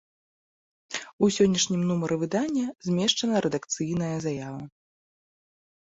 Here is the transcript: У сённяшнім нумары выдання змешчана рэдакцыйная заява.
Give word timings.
У 1.27 1.29
сённяшнім 1.35 1.81
нумары 1.91 2.15
выдання 2.23 2.65
змешчана 2.89 3.35
рэдакцыйная 3.49 4.13
заява. 4.29 4.61